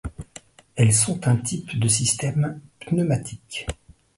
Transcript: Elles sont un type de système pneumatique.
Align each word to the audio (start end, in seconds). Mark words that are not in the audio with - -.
Elles 0.75 0.95
sont 0.95 1.27
un 1.27 1.35
type 1.35 1.77
de 1.79 1.87
système 1.87 2.59
pneumatique. 2.79 3.67